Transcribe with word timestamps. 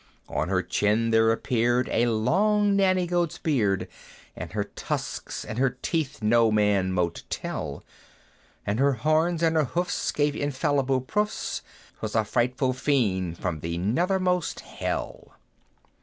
On 0.29 0.49
her 0.49 0.63
chin 0.63 1.11
there 1.11 1.31
appeared 1.31 1.87
a 1.91 2.07
long 2.07 2.75
Nanny 2.75 3.05
goat's 3.05 3.37
beard, 3.37 3.87
And 4.35 4.51
her 4.53 4.63
tusks 4.63 5.45
and 5.45 5.59
her 5.59 5.77
teeth 5.83 6.23
no 6.23 6.51
man 6.51 6.91
mote 6.91 7.21
tell; 7.29 7.83
And 8.65 8.79
her 8.79 8.93
horns 8.93 9.43
and 9.43 9.55
her 9.55 9.65
hoofs 9.65 10.11
gave 10.11 10.35
infallible 10.35 11.01
proofs 11.01 11.61
'Twas 11.99 12.15
a 12.15 12.23
frightful 12.25 12.73
Fiend 12.73 13.37
from 13.37 13.59
the 13.59 13.77
nethermost 13.77 14.61
hell! 14.61 15.35